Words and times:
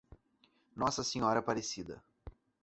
Nossa 0.75 1.03
Senhora 1.03 1.37
Aparecida 1.41 2.03